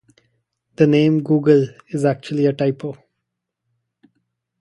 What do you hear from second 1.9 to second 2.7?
actually a